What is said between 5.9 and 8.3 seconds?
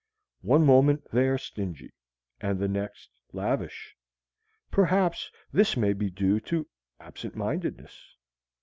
be due to absent mindedness.